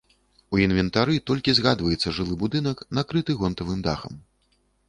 [0.55, 4.19] У інвентары толькі згадваецца жылы будынак, накрыты гонтавым дахам.